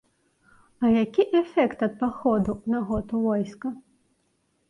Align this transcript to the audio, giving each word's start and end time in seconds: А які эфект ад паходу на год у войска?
А 0.83 0.89
які 0.93 1.25
эфект 1.41 1.83
ад 1.89 1.93
паходу 2.01 2.55
на 2.75 2.79
год 2.87 3.07
у 3.17 3.21
войска? 3.27 3.67